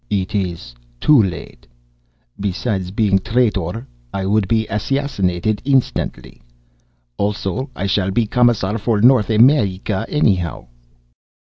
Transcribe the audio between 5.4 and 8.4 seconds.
instantly. Also, I shall be